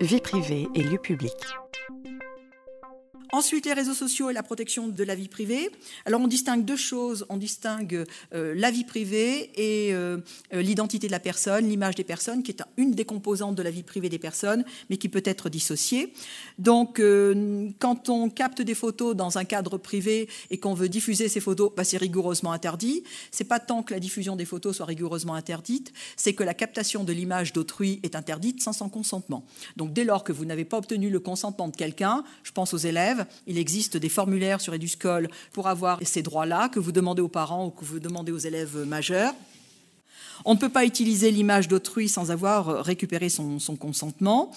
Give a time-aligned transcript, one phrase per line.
[0.00, 1.32] Vie privée et lieux publics.
[3.30, 5.70] Ensuite, les réseaux sociaux et la protection de la vie privée.
[6.06, 7.26] Alors, on distingue deux choses.
[7.28, 10.16] On distingue euh, la vie privée et euh,
[10.54, 13.70] euh, l'identité de la personne, l'image des personnes, qui est une des composantes de la
[13.70, 16.14] vie privée des personnes, mais qui peut être dissociée.
[16.58, 17.02] Donc,
[17.78, 21.70] quand on capte des photos dans un cadre privé et qu'on veut diffuser ces photos,
[21.76, 23.04] bah, c'est rigoureusement interdit.
[23.30, 27.04] C'est pas tant que la diffusion des photos soit rigoureusement interdite, c'est que la captation
[27.04, 29.44] de l'image d'autrui est interdite sans son consentement.
[29.76, 32.77] Donc, dès lors que vous n'avez pas obtenu le consentement de quelqu'un, je pense aux
[32.78, 37.28] élèves, il existe des formulaires sur Eduscol pour avoir ces droits-là que vous demandez aux
[37.28, 39.34] parents ou que vous demandez aux élèves majeurs.
[40.44, 44.52] On ne peut pas utiliser l'image d'autrui sans avoir récupéré son, consentement.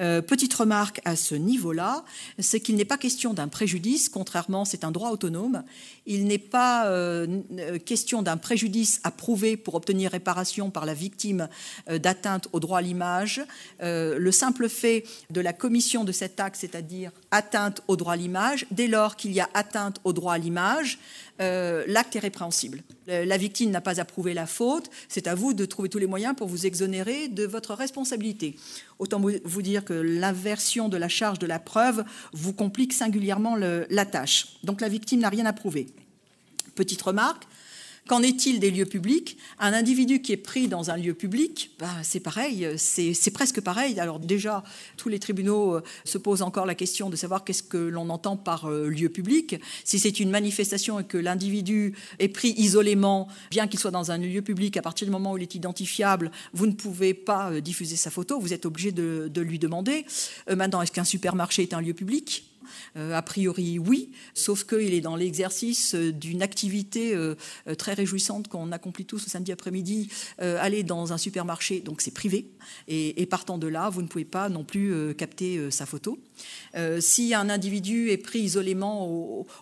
[0.00, 2.04] Euh, petite remarque à ce niveau-là,
[2.38, 5.62] c'est qu'il n'est pas question d'un préjudice, contrairement, c'est un droit autonome.
[6.06, 7.42] Il n'est pas euh,
[7.84, 11.48] question d'un préjudice à prouver pour obtenir réparation par la victime
[11.88, 13.42] euh, d'atteinte au droit à l'image.
[13.80, 18.66] le simple fait de la commission de cet acte, c'est-à-dire atteinte au droit à l'image,
[18.70, 20.98] dès lors qu'il y a atteinte au droit à l'image,
[21.38, 22.82] l'acte est répréhensible.
[23.06, 26.06] La victime n'a pas à prouver la faute, c'est à vous de trouver tous les
[26.06, 28.56] moyens pour vous exonérer de votre responsabilité.
[28.98, 34.06] Autant vous dire que l'inversion de la charge de la preuve vous complique singulièrement la
[34.06, 34.56] tâche.
[34.64, 35.86] Donc la victime n'a rien à prouver.
[36.74, 37.44] Petite remarque,
[38.06, 39.38] Qu'en est-il des lieux publics?
[39.58, 43.98] Un individu qui est pris dans un lieu public, bah, c'est pareil, c'est presque pareil.
[43.98, 44.62] Alors déjà,
[44.98, 48.36] tous les tribunaux euh, se posent encore la question de savoir qu'est-ce que l'on entend
[48.36, 49.56] par euh, lieu public.
[49.84, 54.18] Si c'est une manifestation et que l'individu est pris isolément, bien qu'il soit dans un
[54.18, 57.60] lieu public, à partir du moment où il est identifiable, vous ne pouvez pas euh,
[57.62, 60.04] diffuser sa photo, vous êtes obligé de, lui demander.
[60.48, 62.53] maintenant, est-ce qu'un supermarché est un lieu public?
[62.96, 67.34] A priori, oui, sauf qu'il est dans l'exercice euh, d'une activité euh,
[67.78, 72.50] très réjouissante qu'on accomplit tous ce samedi après-midi, aller dans un supermarché, donc c'est privé,
[72.88, 76.18] et, partant de là, vous ne pouvez pas non plus capter sa photo.
[77.00, 79.08] si un individu est pris isolément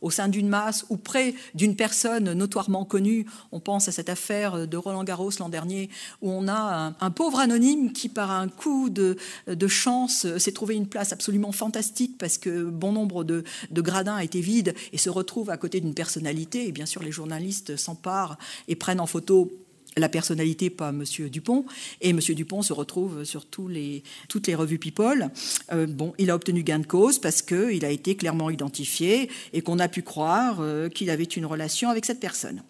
[0.00, 4.66] au, sein d'une masse ou près d'une personne notoirement connue, on pense à cette affaire
[4.66, 5.90] de Roland Garros l'an dernier,
[6.22, 10.74] où on a un, pauvre anonyme qui, par un coup de, de chance, s'est trouvé
[10.74, 15.10] une place absolument fantastique parce que bon nombre de, gradins a été vide et se
[15.10, 16.68] retrouve à côté d'une personnalité.
[16.68, 19.50] Et bien sûr, les journalistes s'emparent et prennent en photo
[19.96, 21.04] la personnalité, pas M.
[21.28, 21.64] Dupont.
[22.00, 22.20] Et M.
[22.20, 25.30] Dupont se retrouve sur les, toutes les revues People.
[25.72, 29.62] Euh, bon, il a obtenu gain de cause parce qu'il a été clairement identifié et
[29.62, 32.62] qu'on a pu croire euh, qu'il avait une relation avec cette personne.